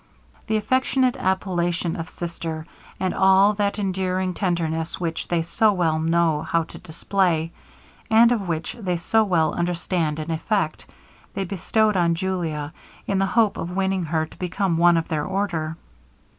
The 0.47 0.57
affectionate 0.57 1.15
appellation 1.15 1.95
of 1.95 2.09
sister, 2.09 2.65
and 2.99 3.13
all 3.13 3.53
that 3.53 3.77
endearing 3.77 4.33
tenderness 4.33 4.99
which 4.99 5.27
they 5.27 5.43
so 5.43 5.71
well 5.73 5.99
know 5.99 6.41
how 6.41 6.63
to 6.63 6.79
display, 6.79 7.51
and 8.09 8.31
of 8.31 8.47
which 8.47 8.73
they 8.73 8.97
so 8.97 9.23
well 9.23 9.53
understand 9.53 10.17
the 10.17 10.33
effect, 10.33 10.87
they 11.35 11.43
bestowed 11.43 11.95
on 11.95 12.15
Julia, 12.15 12.73
in 13.05 13.19
the 13.19 13.27
hope 13.27 13.57
of 13.57 13.75
winning 13.77 14.05
her 14.05 14.25
to 14.25 14.39
become 14.39 14.77
one 14.79 14.97
of 14.97 15.07
their 15.07 15.23
order. 15.23 15.77